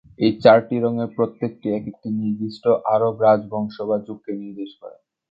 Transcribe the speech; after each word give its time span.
এই 0.19 0.31
চারটি 0.43 0.75
রঙের 0.79 1.09
প্রত্যেকটি 1.17 1.67
একেকটি 1.69 2.09
নির্দিষ্ট 2.19 2.63
আরব 2.93 3.15
রাজবংশ 3.25 3.75
বা 3.89 3.97
যুগকে 4.05 4.31
নির্দেশ 4.41 4.71
করে। 4.81 4.97